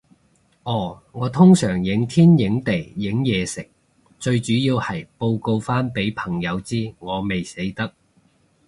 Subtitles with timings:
[0.63, 3.69] 哦，我通常影天影地影嘢食，
[4.17, 7.93] 最主要係報告返畀朋友知，我未死得